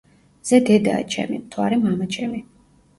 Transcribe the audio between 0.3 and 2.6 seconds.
მზე დედაა ჩემი, მთვარე მამაჩემი.